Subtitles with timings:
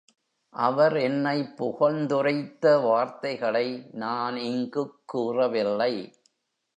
[0.49, 3.89] அவர் என்னைப் புகழ்ந்துரைத்த வார்த்தைகளை
[3.91, 6.13] நான் இங்குக் கூறவில்லை.